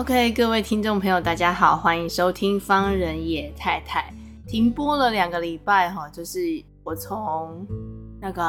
[0.00, 4.10] OK，各位听众朋友，大家好，欢迎收听方人野太太。
[4.46, 6.40] 停播了两个礼拜哈，就是
[6.82, 7.66] 我从
[8.18, 8.42] 那个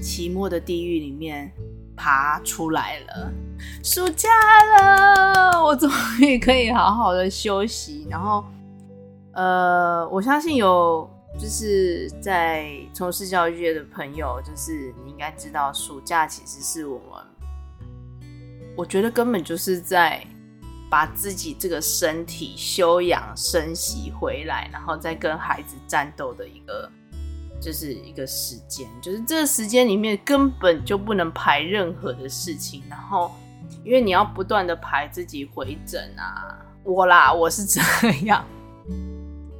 [0.00, 1.50] 期末的地狱里面
[1.96, 3.32] 爬出来了，
[3.82, 4.28] 暑假
[4.78, 8.06] 了，我终于可以好好的休息。
[8.08, 8.44] 然后，
[9.32, 18.30] 呃，我相信有就是在从事教育界的朋友，就是你应该知道，暑假其实是我们，
[18.76, 20.24] 我觉得根本就是在。
[20.92, 26.86] 把自己这个身体休养生息回来，然后再跟孩子战斗的一个，
[27.58, 33.34] 就是一个时间，就是这个时间里面根本就不能排任何的事情，然后
[33.82, 37.80] 因为你要不断的排自己回诊啊，我啦，我是这
[38.26, 38.44] 样，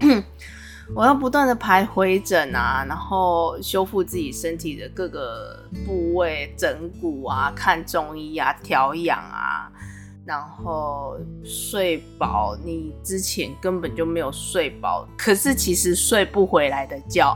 [0.95, 9.73] 我要不断的排回诊啊，然后修复自己身体的各个部位，整骨啊，看中医啊，调养啊。
[10.25, 17.35] 然后睡饱，你之前根本就没有睡饱，可是其实睡不回来的觉，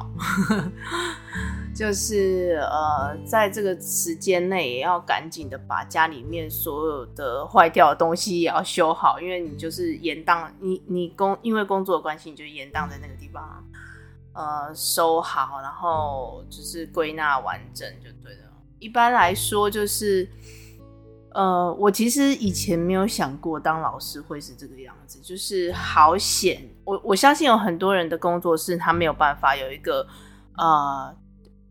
[1.74, 13.64] 就是呃，在这个时间内也要赶紧的把家里面所有的坏掉的东西也要修好，因为你就是延宕，你你工因为工作的关系，你就延宕在那个地方，
[14.32, 18.52] 呃，收好，然后就是归纳完整就对了。
[18.78, 20.28] 一般来说就是。
[21.36, 26.66] 呃，我其实以前没有想过当老师会是这个样子，就是好险。
[26.82, 30.06] 我我相信有很多人的工作是他没有办法有一个
[30.56, 31.14] 呃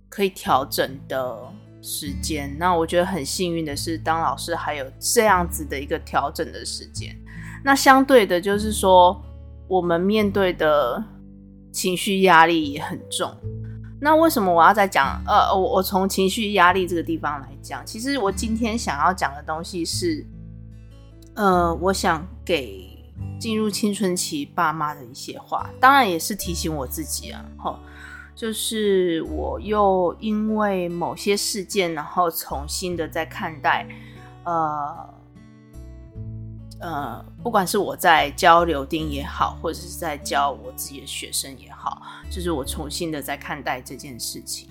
[0.07, 1.35] 可以调整的
[1.81, 2.55] 时间。
[2.59, 7.17] 那我觉得很幸运的是，当老师还有这样子的一个调整的时间。
[7.63, 9.19] 那相对的，就是说
[9.67, 11.03] 我们面对的
[11.71, 13.35] 情绪压力也很重。
[14.05, 15.19] 那为什么我要再讲？
[15.25, 20.23] 呃，我我从情绪压力这个地方来讲，其实我今天想要讲的东西是，
[21.33, 22.87] 呃，我想给
[23.39, 27.43] 进入青春期爸妈的一些话，当然也是提醒我自己啊。
[27.57, 27.75] 齁，
[28.35, 33.87] 就是我又因为某些事件，然后重新的在看待，
[34.43, 35.14] 呃。
[36.79, 44.69] 呃，不管是我在教柳丁也好，或者是在教我自己的学生也好，就是我重新的在看待这件事情。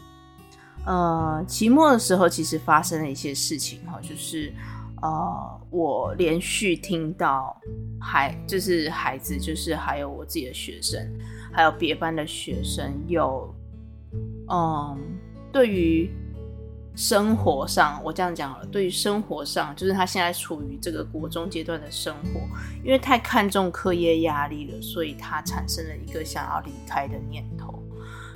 [0.84, 4.52] 呃，期末的时候其实发生了一些事情哈，就是
[5.00, 7.58] 呃，我连续听到
[7.98, 11.00] 孩，就是孩子，就是还有我自己的学生，
[11.52, 13.54] 还有别班的学生有，
[14.50, 14.98] 嗯、
[15.52, 16.10] 对于。
[16.96, 18.64] 生活上，我这样讲了。
[18.66, 22.40] 对于生活上，就是他现在处于这个国中阶段的生活，
[22.84, 27.82] 因为太看重课业压力了，所以他产生了一个想要离开的念头。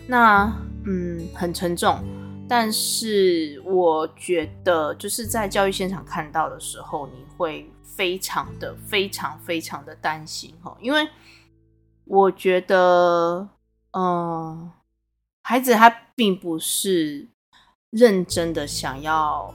[0.08, 0.52] 那，
[0.84, 2.02] 嗯，很沉重。
[2.48, 11.08] 但是我觉得，就是在教育现场看到的时候，你会非常的、非常、非常的担心哈，因为
[12.06, 13.48] 我觉得，
[13.92, 14.72] 嗯，
[15.42, 17.28] 孩子他并不是。
[17.90, 19.52] 认真的想要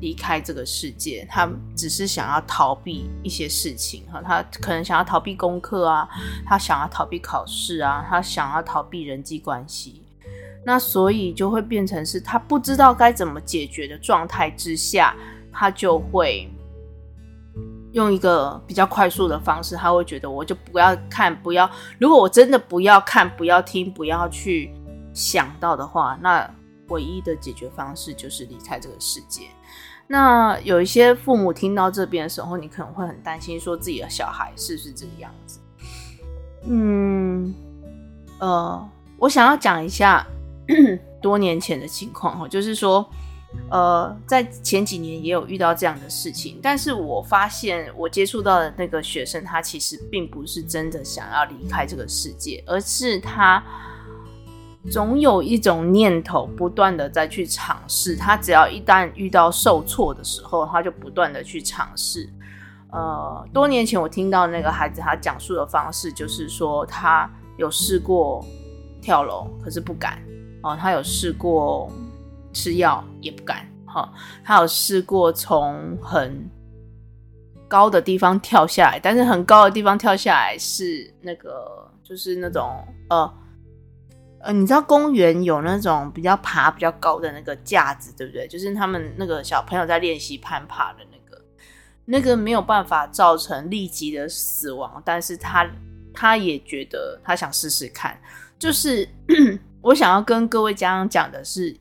[0.00, 1.46] 离开这个世界，他
[1.76, 6.08] 只是想要逃避一些事情哈，他可能想要逃避功课啊，
[6.46, 10.02] 他想要逃避考试啊，他想要逃避人际关系，
[10.64, 15.14] 那所以就会变成是他不知道该怎么解决的状态之下，
[15.52, 16.48] 他就会
[17.92, 24.72] 用一个比较快速的方式，他会觉得我就不要看，不要，如果我真的不要看，不要听，不要去
[25.12, 26.50] 想到的话，那。
[26.88, 29.48] 唯一的解决方式就是离开这个世界。
[30.10, 35.60] 那有一些父母听到这边的时候，你可能会很担心，说自己的小孩是不是这个样子？
[36.64, 37.54] 嗯，
[38.38, 40.26] 呃，我想要讲一下
[41.20, 43.06] 多年前的情况哈，就是说，
[43.70, 53.62] 呃，在前几年也有遇到这样的事情，但是我发现我接触到的那个学生，他其实并不是真的想要离开这个世界，而是他。
[54.90, 62.28] 总有一种念头不断的在去尝试，他只要一旦遇到受挫的时候，他就不断的去尝试。
[62.90, 68.42] 呃，多年前我听到那个孩子他讲述的方式，就是说他有试过
[69.02, 70.22] 跳楼，可是不敢。
[70.62, 71.90] 哦，他有试过
[72.52, 73.66] 吃药也不敢。
[73.84, 74.10] 哈，
[74.42, 76.48] 他有试过从很
[77.68, 83.30] 高的地方跳下来，但是很高的地方跳下来是那个，就是那种呃
[84.40, 88.46] 呃，你知道公园有那种比较爬比较高的那个架子，对不对？
[88.46, 91.42] 就是他们那个小朋友在练习攀爬的那个，
[92.04, 95.68] 那个没有办法造成立即的死亡，但是他
[96.14, 98.18] 他也觉得他想试试看，
[98.58, 99.08] 就是
[99.82, 101.76] 我想要跟各位家长讲的是。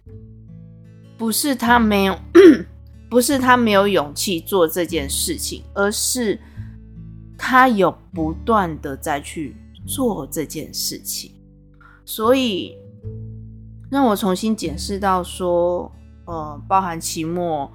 [1.19, 2.15] 不是他没有，
[3.09, 6.39] 不是他没有勇气做这件事情，而是
[7.35, 9.57] 他有不断的在去
[9.87, 11.31] 做这件事情，
[12.07, 12.77] 所以
[13.91, 15.91] 让我重新检视到说，
[16.23, 17.69] 呃，包含期末，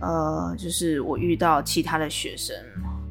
[0.00, 2.56] 呃，就是我遇到其他的学生，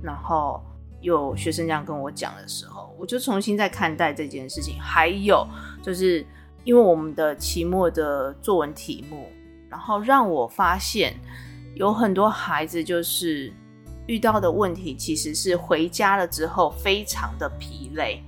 [0.04, 0.62] 然后
[1.00, 4.76] 有学生这样跟我讲的时候，我就重新再看待这件事情。
[4.78, 5.48] 还有
[5.82, 6.26] 就是
[6.66, 9.28] 因为我们的期末的作文题目。
[9.70, 11.14] 然后让我发现，
[11.76, 13.54] 有很多孩子就是
[14.08, 18.24] 遇到的问题，其实是回家了之后非常的疲累，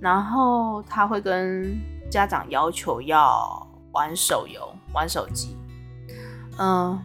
[0.00, 1.78] 然后他会跟
[2.10, 5.56] 家长要求要玩手游、玩手机。
[6.58, 6.98] 嗯，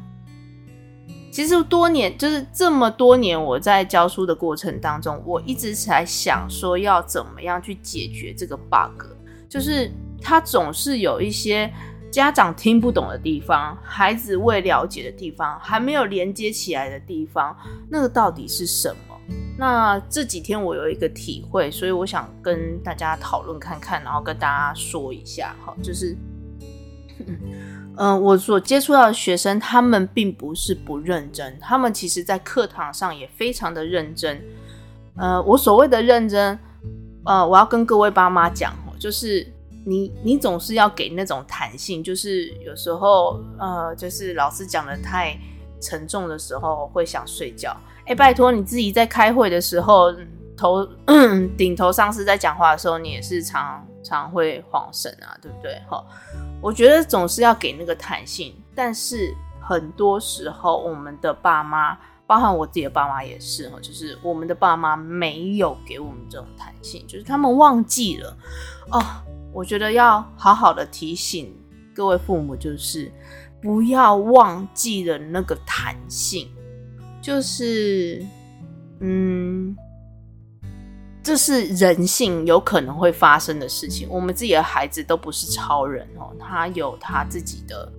[1.32, 9.06] 其实多年就是这么多年，我在教书的过程当中，我一直在想说要怎么样去解决这个 bug，
[9.50, 9.92] 就是
[10.22, 11.72] 他总是有一些。
[12.12, 17.56] 家长听不懂的地方，孩子未了解的地方，还没有连接起来的地方，
[17.90, 19.11] 那个到底是什么？
[19.62, 26.18] 那这几天我有一个体会，所以我想跟大家讨论看看，然后跟大家说一下，哈，就是，
[27.96, 34.42] 嗯、 我所接触到的学生，他们并不是不认真，他们其实在课堂上也非常的认真。
[35.16, 36.58] 呃，我所谓的认真，
[37.26, 39.46] 呃，我要跟各位爸妈讲，就是。
[39.84, 45.36] 你你总是要给那种弹性，就是有时候呃，就是老师讲的太
[45.82, 47.76] 沉重的时候会想睡觉。
[48.16, 50.14] 拜托你自己在开会的时候，
[50.58, 50.88] 头
[51.58, 55.82] 顶头上司在讲话的时候，你也是常常会晃神啊，对不对？
[55.90, 56.04] 哈，
[56.62, 68.38] 我觉得总是要给那个弹性，但是很多时候我们的爸妈，包含我自己的爸妈也是哈，就是我们的爸妈没有给我们这种弹性，就是他们忘记了
[68.92, 69.02] 哦。
[69.54, 71.54] 我觉得要好好的提醒
[71.94, 73.12] 各位父母，就是
[73.62, 76.50] 不要忘记了那个弹性，
[77.22, 78.26] 就是，
[79.00, 79.76] 嗯，
[81.22, 84.08] 这是人性有可能会发生的事情。
[84.10, 87.92] 我们自己的孩子都不是超人哦，他有他自己的，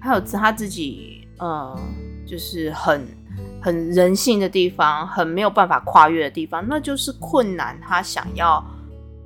[0.00, 1.78] 他有他自己，呃，
[2.26, 3.06] 就是很
[3.60, 7.78] 很人性的地方，很没有办法跨越的地方，那就是困难。
[7.80, 8.64] 他想要。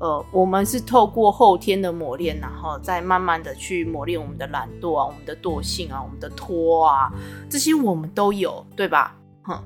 [0.00, 7.12] 呃，我们是透过后天的磨练，然后再慢慢的去磨练我们的懒惰啊，我们的惰性啊，我们的拖啊，
[7.50, 9.17] 这些我们都有，对吧？
[9.48, 9.64] 哼，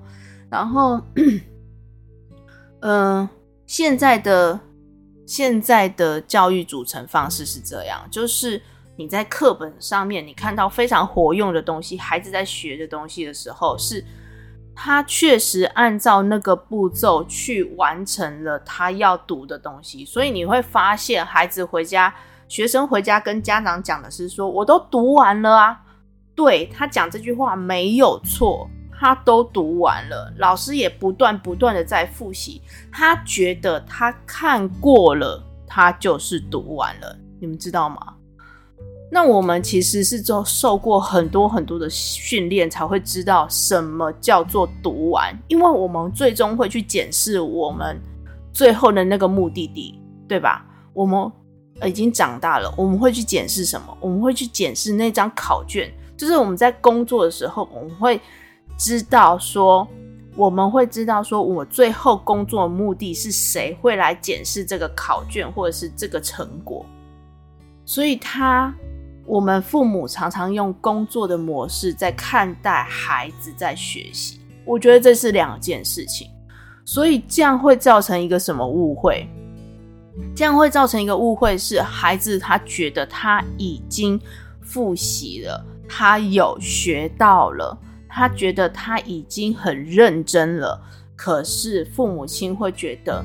[0.48, 0.98] 然后，
[2.80, 3.28] 嗯、
[3.66, 4.58] 现在的
[5.26, 8.62] 现在的教育组成方式是这样，就是
[8.96, 14.04] 你在课本上面你看到非常活用的东西，孩子在学的东西的时候是。
[14.74, 22.12] 他确实按照那个步骤去完成了他要读的东西，所以你会发现，孩子回家，
[22.48, 25.78] 学生回家跟家长讲的是说：“我都读完了啊。”
[26.34, 28.66] 对，他讲这句话没有错，
[29.02, 38.14] 他都读完了，老师也不断不断的在复习，他觉得他看过了，他就是读完了，你们知道吗？
[39.10, 48.00] 那我们其实是受受过很多很多的训练，才会知道什么叫做读完，因为我们最终会去检视我们
[48.52, 50.64] 最后的那个目的地，对吧？
[50.92, 51.28] 我们
[51.84, 53.98] 已经长大了，我们会去检视什么？
[54.00, 58.20] 我们会去检视那张考卷，就是我们在工作的时候，我们会
[58.78, 59.86] 知道说，
[60.36, 66.84] 我们会知道说我最后工作的目的是谁会来检视这个考卷或者是这个成果，
[67.84, 68.74] 所以他。
[69.24, 76.28] 我们父母常常用工作的模式在看待孩子在学习，我觉得这是两件事情，
[76.84, 79.28] 所以这样会造成一个什么误会？
[80.34, 84.20] 这样会造成一个误会是孩子他觉得他已经
[84.60, 87.78] 复习了，他有学到了，
[88.12, 90.80] 他觉得他已经很认真了，
[91.16, 93.24] 可是父母亲会觉得。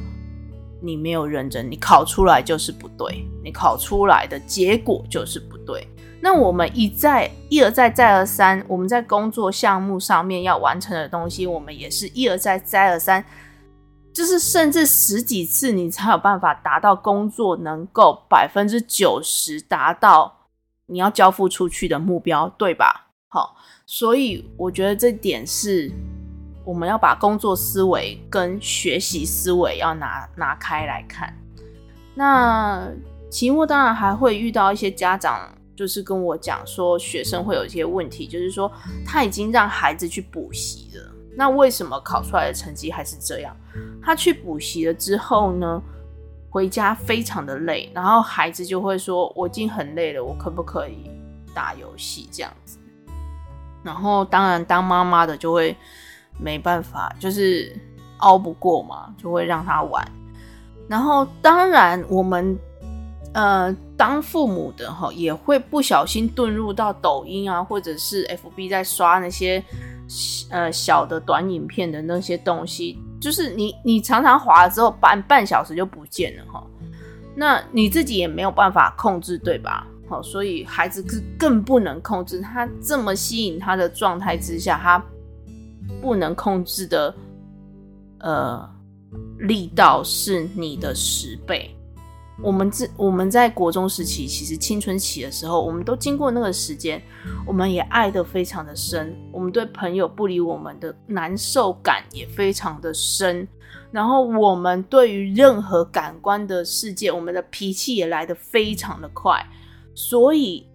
[0.80, 5.88] 你没有认真，你考出来就是不对，你考出来的结果就是不对。
[6.22, 13.26] 那我们一再一而再再而三，我们在工作项目上面要完成的东西，我们也是一而再再而三，
[14.14, 20.48] 就是甚至十几次，你才有办法达到工作能够百分之九十达到
[20.86, 23.08] 你要交付出去的目标，对吧？
[23.30, 23.58] 好，
[23.90, 25.90] 所以我觉得这点是
[26.66, 31.34] 我们要把工作思维跟学习思维要拿拿开来看。
[32.14, 32.92] 那
[33.32, 38.70] 期末当然还会遇到一些家长，就是跟我讲说，学生会有一些问题，就是说
[39.06, 43.56] 他已经让孩子去补习了，那为什么考出来的成绩还是这样？
[44.04, 45.82] 他去补习了之后呢，
[46.50, 51.10] 回家非常的累，然后孩子就会说：“我已经很累了，我可不可以
[51.56, 52.78] 打游戏？”这样子。
[53.88, 55.74] 然后当然当妈妈的就会
[56.38, 57.74] 没办法，就是
[58.18, 60.06] 熬不过嘛，就会让他玩。
[60.90, 62.58] 然后当然我们
[63.34, 69.64] 呃当父母的哈也会不小心遁入到抖音啊，或者是 FB 在刷那些
[70.50, 73.00] 呃小的短影片的那些东西。
[73.20, 76.64] 就是你，你常常滑了之后半半小时就不见了哈，
[77.36, 79.88] 那你自己也没有办法控制，对吧？
[80.10, 85.04] 好，所以孩子更更不能控制，他这么吸引他的状态之下，他
[86.02, 87.16] 不能控制的，
[88.20, 88.70] 呃，
[89.40, 91.74] 力道是你的十倍。
[92.44, 97.02] 我们这我们在国中时期，其实青春期的时候，我们都经过那个时间，
[97.48, 103.48] 我们也爱得非常的深，我们对朋友不理我们的难受感也非常的深，
[103.90, 109.44] 然后我们对于任何感官的世界，我们的脾气也来得非常的快，
[109.98, 110.70] 所以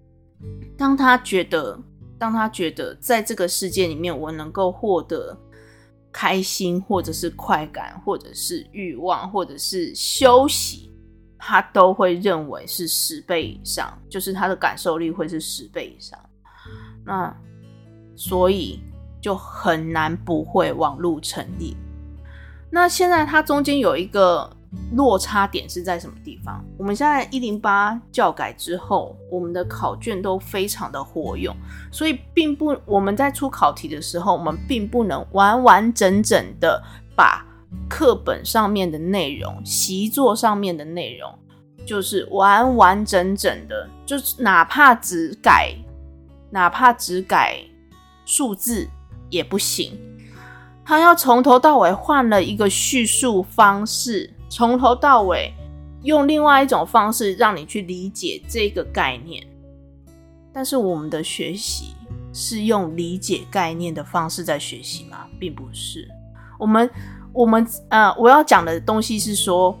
[0.78, 1.78] 当他觉得，
[2.18, 5.38] 当他觉得在这个世界里面，我能够获得。
[6.10, 10.90] 开心，或者是快感，或者是欲望，或者是休息，
[11.36, 16.18] 他都会认为是十倍以上，就是他的感受力会是十倍以上。
[17.04, 17.36] 那
[18.14, 18.80] 所以
[19.20, 21.76] 就很难不会网路成立。
[22.70, 24.55] 那现在它中间有一个。
[24.92, 26.64] 落差点是在什么地方？
[26.76, 31.54] 我们现在一零八教改之后，我们的考卷都非常的活用，
[31.90, 36.82] 所以并不我们在出考题的时候，我们并不能完完整整的
[37.14, 37.44] 把
[37.88, 41.32] 课本上面的内容、习作上面的内容，
[41.84, 45.74] 就是完完整整的，就是哪怕只改，
[46.50, 47.58] 哪怕只改
[48.24, 48.88] 数字
[49.30, 49.98] 也不行，
[50.84, 54.32] 他要从头到尾换了一个叙述方式。
[54.48, 55.52] 从头到尾
[56.02, 59.44] 用另外一种方式让你去理解这个概念，
[60.52, 61.94] 但是我们的学习
[62.32, 65.26] 是用理解概念的方式在学习吗？
[65.38, 66.08] 并不是。
[66.58, 66.90] 我们
[67.32, 69.76] 我们呃，我要讲的东西是说，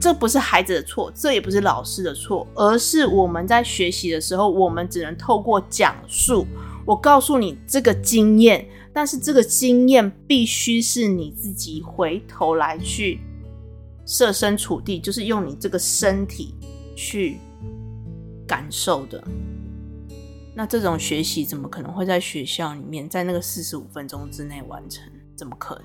[0.00, 6.46] 这不是孩子的错，这也不是老师的错，而是我们在学习的时候，我们只能透过讲述，
[6.84, 13.20] 我告诉你这个经验，但是这个经验必须是你自己回头来去。
[14.10, 16.56] 设身处地，就是用你这个身体
[16.96, 17.38] 去
[18.44, 19.22] 感受的。
[20.52, 25.04] 那这种学习怎么可能会在学校里面，在那个四十五分钟之内完成？
[25.36, 25.84] 怎么可能？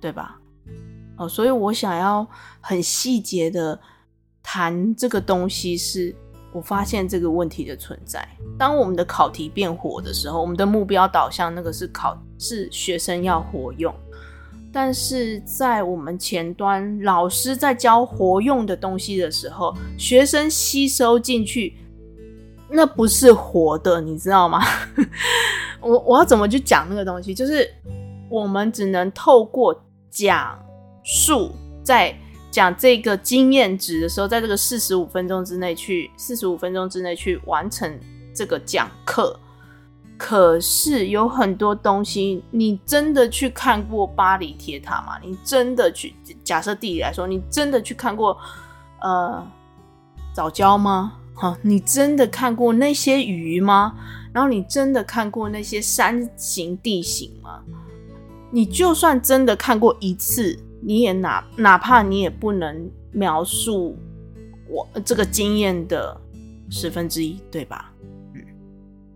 [0.00, 0.40] 对吧？
[1.16, 2.24] 哦，所以我想要
[2.60, 3.78] 很细节的
[4.40, 6.14] 谈这个东西，是
[6.52, 8.24] 我发现这个问题的存在。
[8.56, 13.92] 当我们的考题变活的时候，我们的目标导向那个是考，是学生要活用。
[14.72, 21.76] 但是在我们前端，老师在教活用的东西的时候，学生吸收进去，
[22.70, 24.62] 那不是活的，你知道吗？
[25.80, 27.34] 我我要怎么去讲那个东西？
[27.34, 27.68] 就是
[28.30, 29.78] 我们只能透过
[30.10, 30.58] 讲
[31.04, 31.50] 述，
[31.84, 32.16] 在
[32.50, 37.98] 讲这个经验值的时候，在这个四十五分钟之内去，四十五分钟之内去完成
[38.34, 39.38] 这个讲课。
[40.24, 45.18] 可是有很多东西，你真的去看过巴黎铁塔吗？
[45.20, 46.14] 你真的去
[46.44, 48.38] 假设地理来说，你真的去看过
[49.00, 49.44] 呃
[50.32, 51.14] 早教吗？
[51.34, 53.96] 哈，你真的看过那些鱼吗？
[54.32, 57.60] 然后你真的看过那些山形地形吗？
[58.52, 63.98] 你就算真的看过一次，你也哪哪怕你也不能描述
[64.68, 66.16] 我这个经验的
[66.70, 67.92] 十分之一，对吧？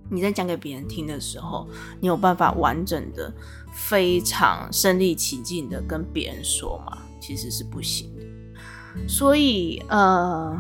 [0.09, 1.67] 你在讲给别人听的时候，
[2.01, 3.33] 你有办法完整的、
[3.73, 6.99] 非常身临其境的跟别人说吗？
[7.21, 9.09] 其实是不行的。
[9.09, 10.57] 所以，呃，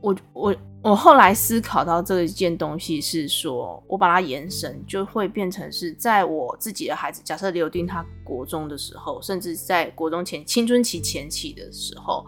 [0.00, 12.26] 我我我后来思考到这一件东西是说，我把它延伸，就会变成是在我自己的孩子，假设刘丁他国中的时候，甚至在国中前青春期前期的时候。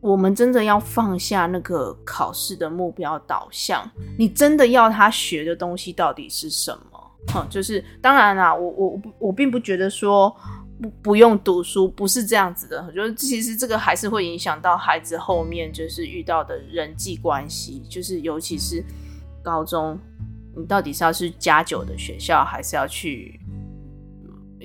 [0.00, 7.10] 我们真的要放下那个考试的目标导向，你真的要他学的东西到底是什么？
[7.26, 10.34] 哈，就是当然啦，我我我并不觉得说
[10.80, 18.82] 不不用读书不是这样子的，我觉得其实这个还是会影响到孩子后面就是遇到的人际关系，就是尤其是
[19.42, 19.98] 高中，
[20.56, 23.38] 你到底是要去加九的学校，还是要去？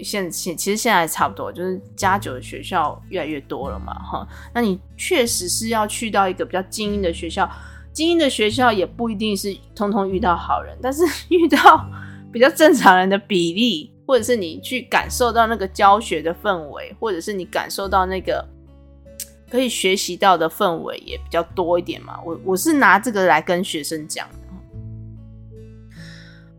[0.01, 4.27] 现现其实现在差不多，就是加九的学校越来越多了嘛，哈。
[4.53, 7.47] 那你确实是要去到一个比较精英的学校，
[7.91, 11.85] 精英的学校也不一定是通通遇到好人，但是 遇到
[12.31, 18.43] 比较正常人的比例，或者是你去感受到那个教学的氛围，或者是你感受到那个
[19.51, 22.19] 可以学习到的氛围也比较多一点嘛。
[22.25, 24.35] 我我是拿这个来跟学生讲的，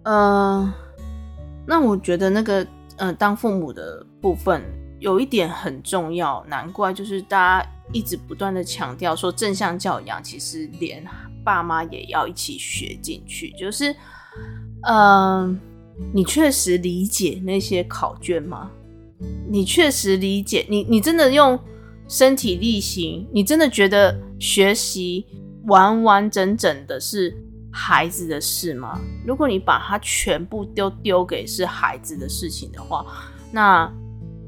[0.04, 0.74] 嗯、呃，
[1.66, 2.64] 那我觉得那个。
[2.96, 4.62] 嗯、当父母的部分
[5.00, 11.04] 有一点很重要，难怪就是大家一直不断的强调说正向教养，其实连
[11.44, 13.50] 爸妈也要一起学进去。
[13.58, 13.94] 就是，
[14.88, 15.60] 嗯、
[16.12, 18.70] 你确实理解那些考卷吗？
[19.48, 20.64] 你确实理解？
[20.68, 21.58] 你你真的用
[22.08, 23.26] 身体力行？
[23.32, 25.26] 你真的觉得学习
[25.66, 27.36] 完完整整的是？
[27.76, 29.00] 孩子的事吗？
[29.26, 33.04] 如果你把它全部丢丢给是孩子的事情的话，
[33.50, 33.92] 那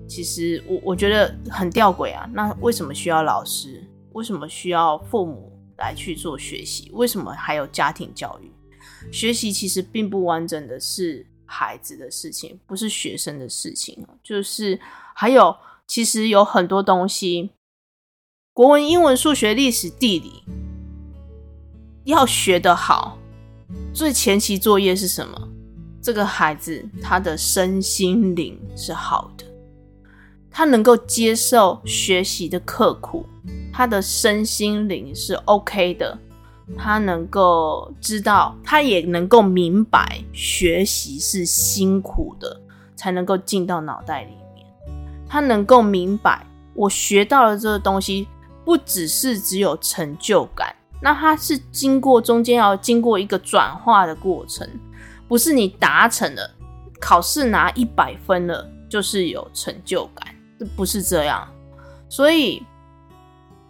[0.08, 2.30] 其实我我觉得很吊诡啊。
[2.32, 3.82] 那为什么需要老师？
[4.12, 6.88] 为什么需要父母来去做学习？
[6.94, 8.52] 为什么还有家庭教育？
[9.10, 14.06] 学习其实并不完整的是孩子的事情，不是学生的事情。
[14.22, 14.78] 就是
[15.16, 15.56] 还有，
[15.88, 17.50] 其实有很多东西，
[18.52, 20.44] 国文、英文、数学、历史、地理。
[22.04, 23.15] 要学得好，
[23.92, 25.48] 最前期作业是什么？
[26.02, 29.44] 这个孩子他的身心灵是好的，
[30.48, 33.26] 他能够接受学习的刻苦，
[33.72, 36.16] 他的身心灵是 OK 的，
[36.78, 42.60] 他能够知道，他也能够明白学习是辛苦的，
[42.94, 44.64] 才能够进到脑袋里面。
[45.28, 48.28] 他能够明白，我学到了这个东西，
[48.64, 50.75] 不只是只有成就感。
[51.00, 54.68] 那它是经过中间要经过一个转化的过程，
[55.28, 56.50] 不是你达成了
[57.00, 60.34] 考试拿一百分了就是有成就感，
[60.74, 61.46] 不是这样。
[62.08, 62.62] 所以，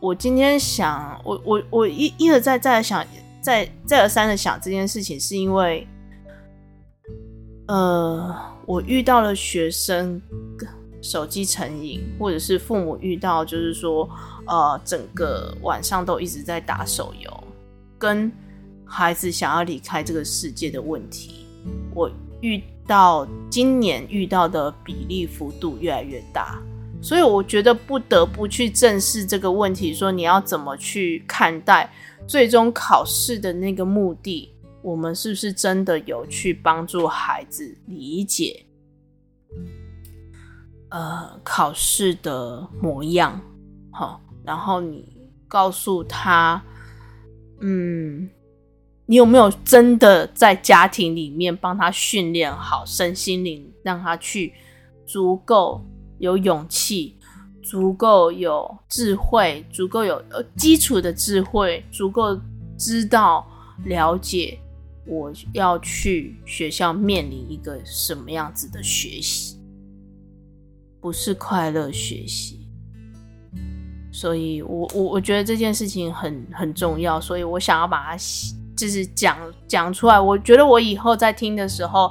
[0.00, 3.04] 我今天想，我我我一一而再再而想，
[3.40, 5.86] 再再而三的想这件事情，是因为，
[7.68, 10.20] 呃，我遇到了学生。
[11.02, 14.08] 手机成瘾，或者是父母遇到就是说，
[14.46, 17.44] 呃，整个晚上都一直在打手游，
[17.98, 18.30] 跟
[18.84, 21.46] 孩子想要离开这个世界的问题，
[21.94, 26.62] 我遇到今年遇到的比例幅度越来越大，
[27.02, 31.92] 所以我觉得不得不去正视这个问题，说你要怎么去看待
[32.28, 38.64] 最终考试的那个目的，我们是不是真的有去帮助孩子理解？
[40.90, 43.40] 呃，考试的模样，
[43.90, 45.04] 好，然后你
[45.48, 46.62] 告诉他，
[47.60, 48.30] 嗯，
[49.04, 54.54] 你有没有真的在家庭里面帮他训练好身心灵，让他去
[55.04, 55.84] 足够
[56.18, 57.16] 有勇气，
[57.62, 60.22] 足够有智慧，足够有
[60.56, 62.40] 基础的智慧，足够
[62.78, 63.46] 知道
[63.84, 64.58] 了解
[65.06, 69.56] 我要去学校面临一个什么样子的学习。
[71.00, 72.65] 不是快乐学习，
[74.16, 78.16] 所以我我我觉得这件事情很很重要，所以我想要把它
[78.74, 79.36] 就是讲
[79.68, 80.18] 讲出来。
[80.18, 82.10] 我觉得我以后在听的时候，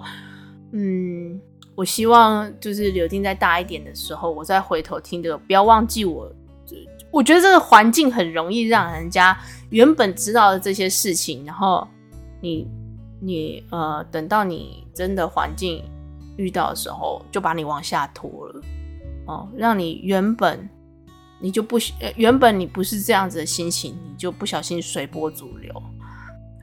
[0.71, 1.41] 嗯，
[1.73, 6.31] 我希望就是柳丁再大一点的时候，我再回头听这个，不要忘记我。
[7.09, 9.35] 我觉得这个环境很容易让人家
[9.71, 11.87] 原本知道的这些事情，然后
[12.39, 12.67] 你
[13.19, 15.83] 你呃，等到你真的环境
[16.37, 18.61] 遇到的时候，就把你往下拖了。
[19.25, 20.69] 哦，让你原本
[21.45, 21.77] 你就不
[22.15, 25.71] 原本你不是这样子的心情，你就不小心随波逐流，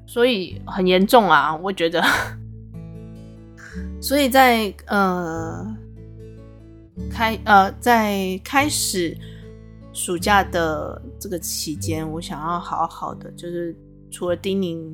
[0.08, 2.02] 所以很严重啊，我觉得。
[4.02, 5.64] 所以在呃
[7.08, 9.16] 开呃在开始
[9.92, 13.76] 暑假的这个期间，我想要好好的，就是
[14.10, 14.92] 除了叮咛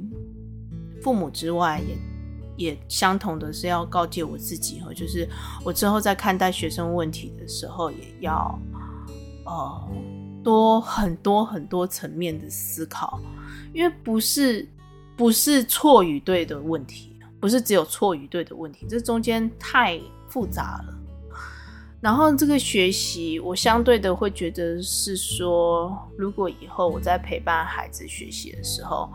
[1.03, 1.97] 父母之外，也。
[2.59, 5.29] 也相同的是要告诫我自己哈，就是
[5.65, 8.59] 我之后在看待学生问题的时候，也要
[9.49, 9.89] 呃
[10.45, 13.19] 多很多很多层面的思考，
[13.73, 14.69] 因为不是
[15.17, 20.95] 不是错与对的问题，不是只有错与对的问题，这中间太复杂了。
[22.01, 29.11] 然后这个学习，我相对的会觉得是说，如果以后我在陪伴孩子学习的时候。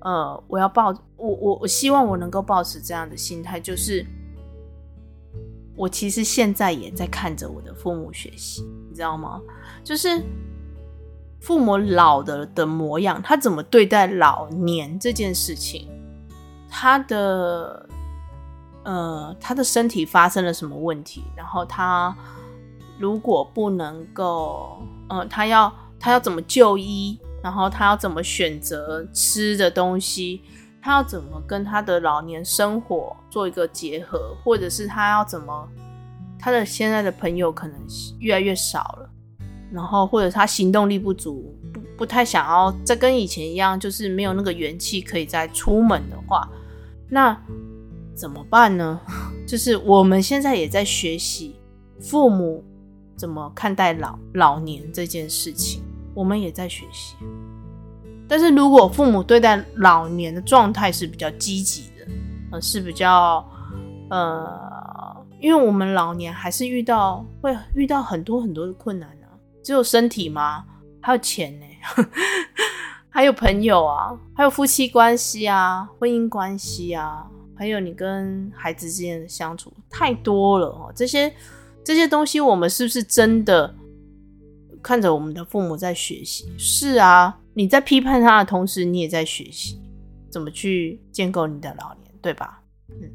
[0.00, 4.06] 呃，我要抱我我我希望我能够保持这样的心态，就是
[5.74, 9.40] 我其实现在也在看着我的父母学习，你知道吗？
[9.88, 10.22] 就是
[11.40, 15.88] 父母老的的模样，他怎么对待老年这件事情，
[16.68, 17.88] 他的
[18.84, 22.14] 呃他的身体发生了什么问题，然后他
[22.98, 30.42] 如果不能够，呃，他要他要怎么就医，然后他要怎么选择吃的东西，
[30.82, 35.66] 他要怎么跟他的老年生活做一个结合，或者是他要怎么，
[36.38, 37.74] 他的现在的朋友可能
[38.18, 39.07] 越来越少了，
[39.72, 41.54] 然后或者他行动力不足。
[41.72, 46.48] 不不太想要再跟以前一样，就是没有那个元气可以再出门的话，
[47.08, 47.36] 那
[48.14, 49.00] 怎么办呢？
[49.46, 51.56] 就是我们现在也在学习
[52.00, 52.62] 父母
[53.16, 55.82] 怎么看待老老年这件事情，
[56.14, 57.16] 我们也在学习。
[58.28, 62.06] 但是如果父母对待老年的状态是比较积极的，
[62.52, 63.44] 呃，是比较
[64.10, 69.26] 呃，因为我们老年还是遇到会遇到很多很多的困难呢，
[69.62, 70.64] 只有身体吗？
[71.00, 71.66] 还有钱呢？
[73.10, 80.92] 还有朋友啊，还有夫妻关系啊，婚姻关系啊，还有你跟孩子之间的相处，太多了哦。
[80.94, 81.32] 这些
[81.84, 83.74] 这些东西，我们是不是真的
[84.82, 86.52] 看着我们的父母在学习？
[86.58, 89.80] 是啊，你在批判他的同时，你也在学习
[90.30, 92.62] 怎么去建构你的老年，对吧？
[92.88, 93.10] 嗯。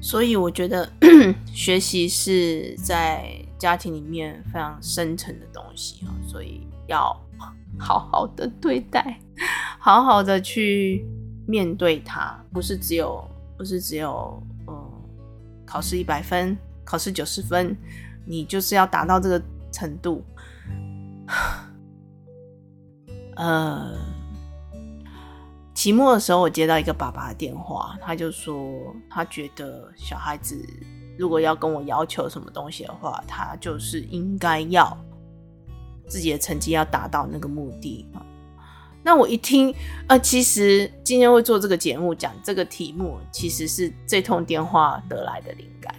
[0.00, 0.90] 所以我觉得
[1.52, 3.26] 学习是在
[3.64, 6.68] 家庭里面非常深层的东西，所以。
[6.86, 7.18] 要
[7.78, 9.18] 好好的对待，
[9.80, 11.02] 好好的去
[11.46, 14.74] 面对它，不是只有，不是只有，嗯，
[15.64, 17.74] 考试一百分，考试九十分，
[18.26, 20.22] 你就是要达到这个程度。
[23.36, 23.96] 呃，
[25.72, 30.54] 期末的时候，我接到一个爸爸的电话，他就说，他觉得小孩子
[31.18, 34.96] 如果要跟我要求什么东西的话，他就是应该要。
[36.06, 38.20] 自己的成绩要达到那个目的啊，
[39.02, 39.74] 那我一听，
[40.06, 45.94] 呃，其实今天会做这个节目讲这个题目，其实是这通电话得来的灵感，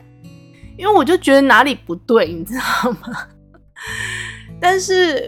[0.78, 3.28] 因为我就觉得哪里不对，你知道吗？
[4.62, 5.28] 但是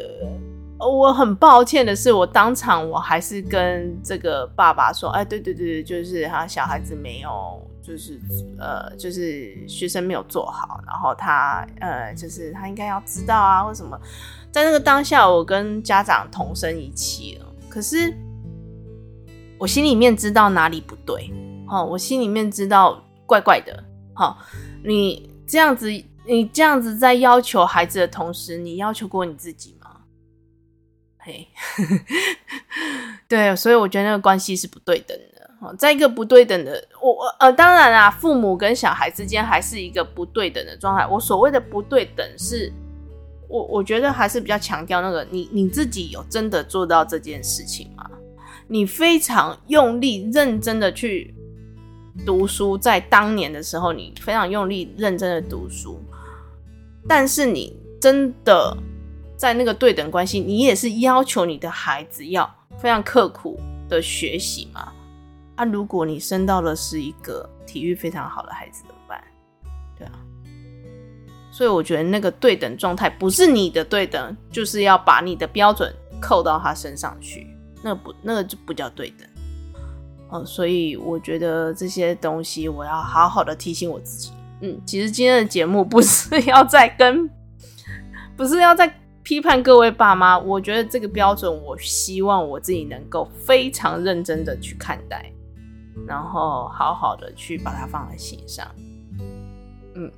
[0.77, 7.67] 我很抱歉的是，我当场我还是跟这个爸爸说，哎，对对对，就是他小孩子没有。
[7.87, 8.19] 就是
[8.59, 13.97] 呃，就是学生没有做好，然后他呃，就是他应该要知道啊，或什么，
[14.51, 17.45] 在那个当下，我跟家长同声一气了。
[17.69, 18.13] 可是
[19.57, 21.31] 我心里面知道哪里不对，
[21.69, 23.81] 哦，我心里面知道怪怪的。
[24.13, 24.37] 好，哦，
[24.83, 25.89] 你这样子，
[26.25, 30.01] 你这样子在要求孩子的同时，你要求过你自己吗？
[31.19, 31.47] 嘿，
[33.29, 35.17] 对，所以我觉得那个关系是不对等
[35.77, 41.05] 在一个不对等的我呃，当然啦，父母跟小孩之间还是一个不对等的状态。
[41.07, 42.71] 我所谓的不对等是，
[43.47, 48.09] 我我觉得还是比较强调那个你你自己有真的做到这件事情吗？
[48.67, 51.33] 你非常用力认真的去
[52.25, 55.99] 读书，在当年的时候，你非常用力认真的读书，
[57.07, 58.75] 但是你真的
[59.37, 64.91] 在那个对等关系，你也是要求你的孩子要非常刻苦的学习吗？
[65.57, 69.21] 啊，如果你生到了是一个体育非常好的孩子怎么办？
[69.97, 70.13] 对啊，
[71.51, 77.47] 所以我觉得那个对等状态不是你的对等，就是要把你的标准扣到他身上去，
[77.83, 79.27] 那不，那个就不叫对等。
[80.29, 84.31] 哦，所以我觉得这些东西我要好好的提醒我自己。
[84.61, 87.29] 嗯，其实今天的节目不是 要再跟，
[88.35, 88.93] 不是要再
[89.23, 95.31] 批判各位爸妈，我觉得这个标准，我希望我自己能够非常认真的去看待。
[96.05, 98.67] 然后好好的去把它放在心上。
[99.95, 100.11] 嗯，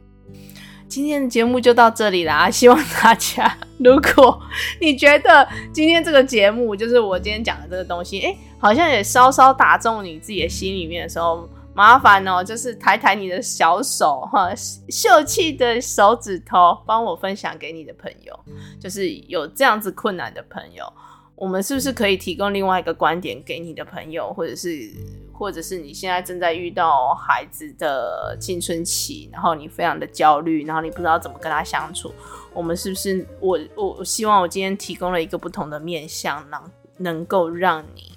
[0.88, 2.50] 今天的节目就到这里啦。
[2.50, 4.42] 希望大家，如果
[4.82, 14.54] 你觉得今天这个节目就是我今天讲的这个东西，哎，好像也稍稍打中你自己的心里面的时候，麻烦哦，就是抬抬你的小手哈，
[14.90, 18.38] 秀气的手指头，帮我分享给你的朋友，
[18.80, 20.92] 就是有这样子困难的朋友。
[21.40, 24.92] 我们是不是可以提供另外一个观点给你的朋友，或者是，
[25.32, 32.14] 或者是你现在正在遇到孩子的青春期，然后你非常的焦虑，然后你不知道怎么跟他相处。
[32.54, 36.62] 我们是不是我我希望我今天提供了一个不同的面向，能
[36.98, 38.12] 能够让你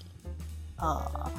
[0.78, 1.30] 呃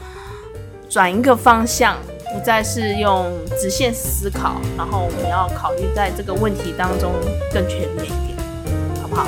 [0.89, 1.98] 转一个方向，
[2.34, 7.12] 不再是用直线思考，然后我们要考虑在这个问题当中
[7.52, 8.38] 更全面一点，
[9.02, 9.28] 好不好？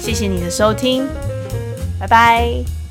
[0.00, 1.06] 谢谢你的收听。
[1.98, 2.83] 拜拜。